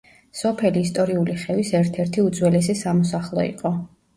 [0.37, 3.77] სოფელი ისტორიული ხევის ერთ-ერთი უძველესი სამოსახლო იყო.